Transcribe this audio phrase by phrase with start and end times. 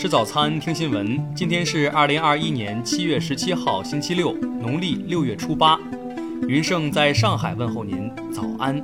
[0.00, 1.34] 吃早餐，听新闻。
[1.34, 5.78] 今天是二零二一年七月十七号，星期六，农历六月初八。
[6.48, 8.82] 云盛在上海问候您，早安。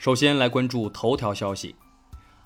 [0.00, 1.76] 首先来关注头条消息。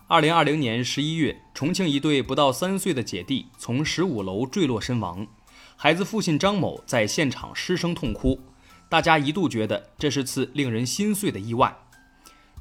[0.06, 5.26] 二零二零年十一月，重庆一对不到三岁的姐弟从十五楼坠落身亡，
[5.76, 8.38] 孩子父亲张某在现场失声痛哭，
[8.90, 11.74] 大家一度觉得这是次令人心碎的意外。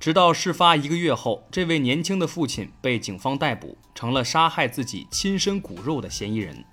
[0.01, 6.65] 直到事发一个月后，这位年轻的父亲被警方逮捕，成了杀害自己亲生骨肉的嫌疑人。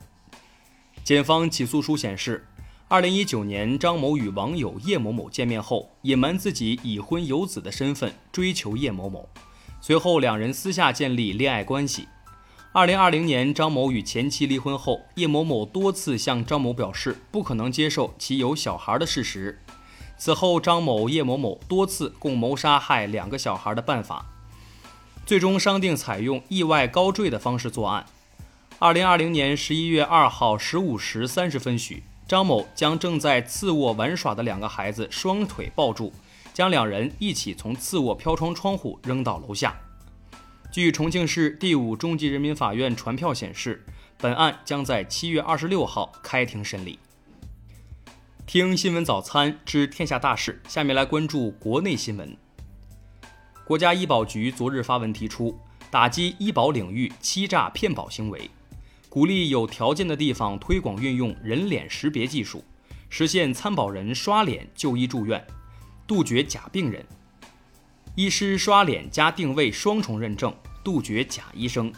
[1.04, 2.46] 检方起诉书显示，
[2.88, 9.28] 二零一九年，张某与网友叶某某见面后，隐瞒自己已婚有子的身份，追求叶某某。
[9.78, 12.08] 随后，两人私下建立恋爱关系。
[12.72, 19.60] 二零二零年，张某与前妻离婚后，叶某某多次向张某表示不可能接受其有小孩的事实。
[20.18, 24.26] 此后，张某、叶某某多次共谋杀害两个小孩的办法，
[25.24, 28.04] 最终商定采用意外高坠的方式作案。
[28.80, 36.12] 二零二零年十一月二号十五时三十分许，张某将正在次卧玩耍的两个孩子双腿抱住，
[36.52, 39.76] 将两人一起从次卧飘窗窗户扔到楼下。
[40.70, 43.84] 据重庆市第五中级人民法院传票显示，
[44.18, 46.98] 本案将在七月二十六号开庭审理。
[48.48, 52.34] 听新闻早餐知天下大事，下面来关注国内新闻。
[53.66, 55.60] 国家医保局昨日发文提出，
[55.90, 58.50] 打击医保领域欺诈骗保行为，
[59.10, 62.64] 鼓励有条件的地方推广运用人脸识别技术，
[63.10, 65.46] 实现参保人刷脸就医住院，
[66.06, 67.02] 杜绝假病人；
[68.14, 71.92] 医师刷脸加定位双重认证，杜绝假医生。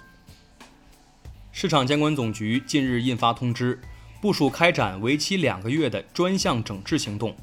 [1.52, 3.80] 市场监管总局近日印发通知。
[4.20, 7.34] 部署开展为期两个月的专项整治行动，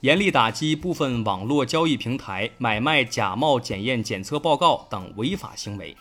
[0.00, 5.96] 严厉打击部分网络交易平台买卖假冒检验检测报告等违法行为。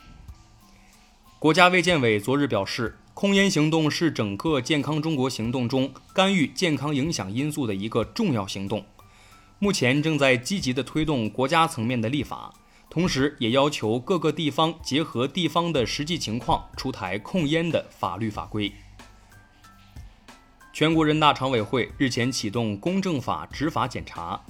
[1.38, 8.84] 国家卫健委昨日表示，控烟行动是整个健康中国行动中干预健康影响因素的一个重要行动，
[9.60, 12.52] 目前正在积极的推动国家层面的立法，
[12.90, 18.74] 同时也要求各个地方结合地方的实际情况出台控烟的法律法规。
[20.74, 24.44] 全国人大常委会日前启动公证法执法检查，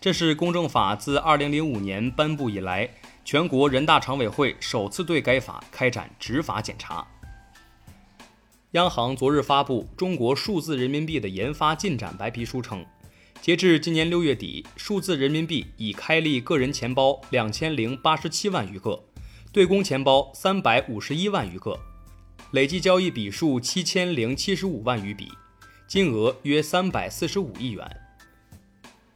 [0.00, 2.88] 这是公证法自2005年颁布以来，
[3.24, 7.04] 全国人大常委会首次对该法开展执法检查。
[8.70, 12.86] 央行昨日发布《中国数字人民币的研发进展白皮书》称，
[13.40, 19.02] 截至今年六月底，数字人民币已开立个人钱包两千零八十七万余个，
[19.52, 21.76] 对公钱包三百五十一万余个，
[22.52, 25.32] 累计交易笔数七千零七十五万余笔。
[25.94, 28.00] 金额约三百四十五亿元。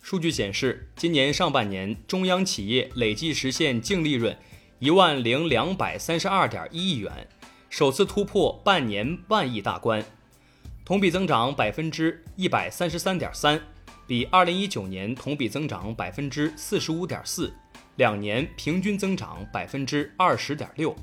[0.01, 4.39] 数据显示，今年上半年中央企业累计实现净利润
[4.79, 7.27] 一万零两百三十二点一亿元，
[7.69, 10.05] 首次突破半年万亿大关，
[10.85, 13.61] 同比增长百分之一百三十三点三，
[14.07, 17.53] 比二零一九年同比增长百分之四十五点四，
[17.97, 20.95] 两年平均增长百分之二十点六。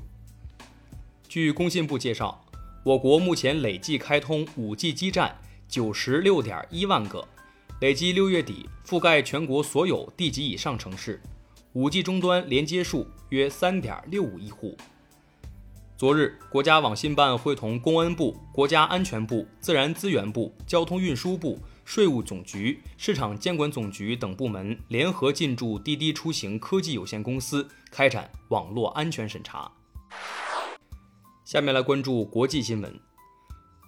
[1.28, 2.46] 据工信部介绍，
[2.82, 5.36] 我国目前累计开通五 G 基站。
[5.68, 7.26] 九十六点一万个，
[7.80, 11.20] 累计六月底覆盖全国所有地级以上城市
[11.74, 14.76] ，5G 终端连接数约三点六五亿户。
[15.98, 29.72] 昨日，国家网信办会同公安部、国家安全部、自然资源部、交通运输部、税务总局、市场监管总局等部门联合进驻滴滴出行科技有限公司，开展网络安全审查。
[31.46, 33.00] 下面来关注国际新闻。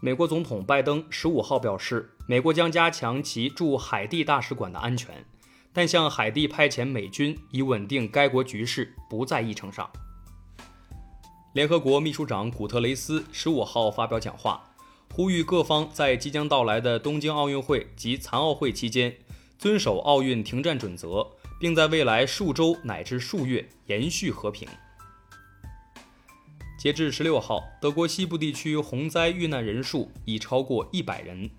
[0.00, 5.24] 美国总统拜登十五号表示，美国将加强其驻海地大使馆的安全，
[5.72, 9.90] 但向海地派遣美军以稳定该国局势不在议程上。
[11.52, 14.62] 联合国秘书长古特雷斯十五号发表讲话，
[15.12, 19.12] 呼吁各方在即将到来的东京奥运会及残奥会期间
[19.58, 21.26] 遵守奥运停战准则，
[21.58, 24.68] 并在未来数周乃至数月延续和平。
[26.78, 31.50] 截至十六号，德国西部地区洪灾遇难人数已超过一百人。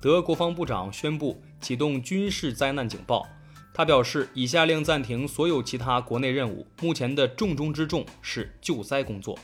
[0.00, 3.26] 德国防部长宣布启动军事灾难警报。
[3.74, 9.36] 他表示，已下令暂停所有其他国内任务，目前的重中之重是救灾工作。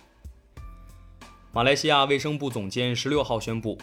[1.53, 3.77] 马来西亚卫生部总监十六号宣布，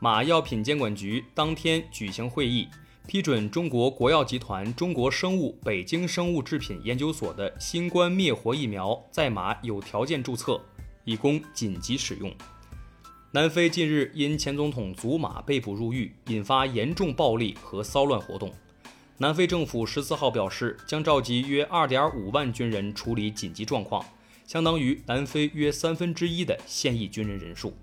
[0.00, 2.68] 马药品监管局当天举行会议，
[3.06, 10.58] 批准中国国药集团中国生物北京生物制品研究所的新冠灭活疫苗在马有条件注册。
[11.06, 12.30] 以供紧急使用。
[13.30, 18.52] 南非近日因前总统祖马被捕入狱，引发严重暴力和骚乱活动。
[19.18, 24.04] 南非政府十四号表示，将召集约二点五万军人处理紧急状况，
[24.46, 27.74] 相当于南非约三分之一的现役军人人数。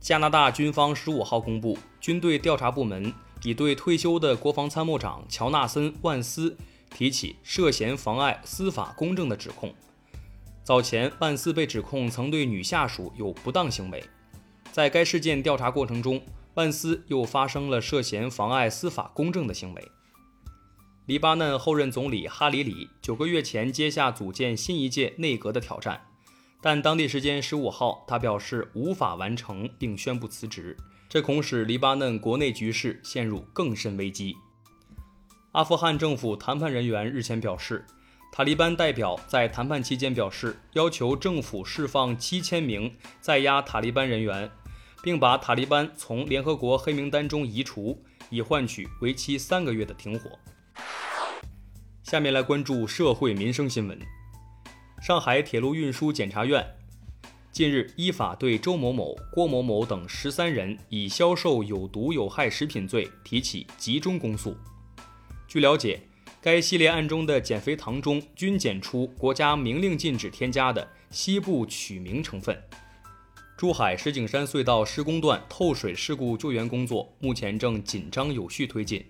[0.00, 3.12] 加拿大军方十五号公布，军队调查部门
[3.42, 6.56] 已对退休的国防参谋长乔纳森·万斯
[6.90, 9.74] 提起涉嫌妨碍司法公正的指控。
[10.66, 14.02] 早前，万斯被指控曾对女下属有不当行为，
[14.72, 16.20] 在该事件调查过程中。
[16.54, 19.88] 万斯又发生了涉嫌妨碍司法公正的行为。
[21.04, 26.00] 黎巴嫩后任总理哈里里九个月前接下组建新一届内阁的挑战，
[26.60, 30.76] 但当地时间十五号，他表示无法完成，并宣布辞职，
[31.08, 34.34] 这恐使黎巴嫩国内局势陷入更深危机。
[35.52, 37.84] 阿富汗政府谈判人员日前表示，
[38.32, 44.50] 塔利班代表在谈判期间表示，要求政府释放七千名在押塔利班人员。
[45.02, 50.28] 并把塔利班从联合国黑名单中移除，以换取为期三个月的停火。
[52.02, 53.96] 下面来关注社会民生新闻。
[55.00, 56.66] 上海铁路运输检察院
[57.52, 64.56] 近日依法对周某某、郭某某等十三人以销售有毒有害食品罪提起集中公诉。
[65.46, 66.02] 据了解，
[66.46, 72.56] 该系列案中的减肥糖中均检出国家明令禁止添加的西部曲明成分。
[73.56, 79.04] 珠海石景山隧道施工段透水事故救援工作目前正紧张有序推进。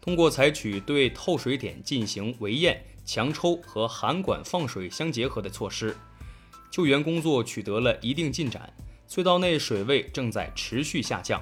[0.00, 5.94] 通过采取对透水点进行围堰、强抽和涵管放水相结合的措施，
[6.70, 8.72] 救援工作取得了一定进展。
[9.06, 11.38] 隧道内水位正在持续下降。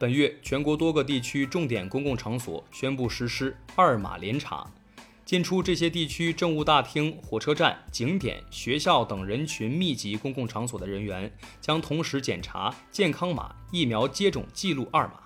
[0.00, 4.66] 本月，全国多个地区重点公共场所宣布实施二码联查。
[5.26, 11.30] 进出这些地区政务大厅、火车站、景点、学校等人群密集公共场所的人员，
[11.60, 15.20] 将同时检查健康码、疫苗接种记录二码。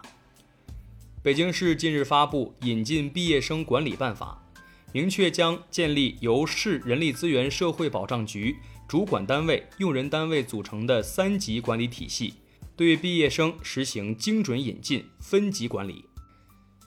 [1.22, 4.42] 北京市近日发布《引进毕业生管理办法》，
[4.90, 8.56] 明确将建立由市人力资源社会保障局
[8.88, 12.34] 主管单位、用人单位组成的三级管理体系，
[12.76, 16.06] 对毕业生实行精准引进、分级管理。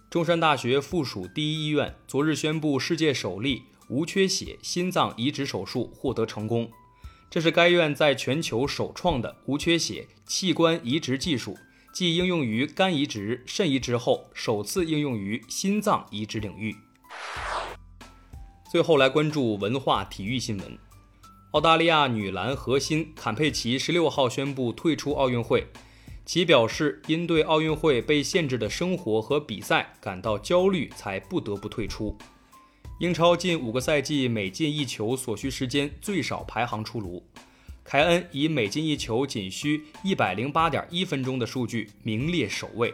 [0.10, 6.70] 中山大学附属第一医院昨日宣布，世界首例无缺血心脏移植手术获得成功。
[7.30, 11.58] 这是该院在全球首创的无缺血器官移植技术，
[11.94, 16.76] 继应用于肝移植、肾移植后，首次应用于心脏移植领域。
[18.70, 20.78] 最后来关注文化体育新闻：
[21.58, 25.66] 澳大利亚女篮核心坎佩奇十六号宣布退出奥运会。
[26.24, 32.16] 其表示，因对奥运会被限制的生活和比赛感到焦虑，才不得不退出。
[33.00, 37.26] 英超近五个赛季每进一球所需时间最少排行出炉，
[37.84, 42.94] 凯恩以每进一球仅需一百零八点一分钟的数据名列首位。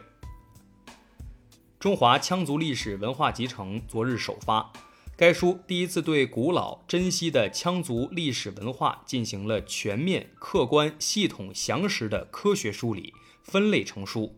[1.81, 4.71] 中华羌族历史文化集成昨日首发。
[5.15, 13.13] 该书第一次对古老珍稀的羌族历史文化进行了全面、客观、系统、详实的科学梳理，
[13.43, 14.35] 分类成书，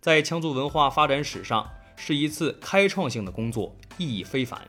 [0.00, 4.60] 在羌族文化发展史上是一次开创性的工作，意义非凡。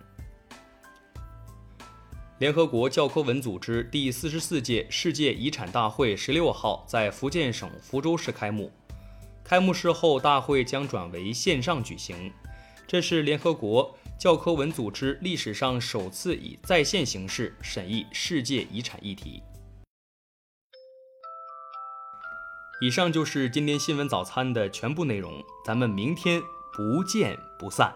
[2.37, 8.71] 联合国教科文组织第四十四届世界遗产大会十六号在福建省福州市开幕，
[9.43, 12.31] 开幕式后大会将转为线上举行，
[12.85, 13.97] 这是联合国。
[14.21, 19.41] 教科文组织历史上首次以在线形式审议世界遗产议题。
[22.81, 26.39] 以上就是今天新闻早餐的全部内容，咱们明天
[26.71, 27.91] 不见不散。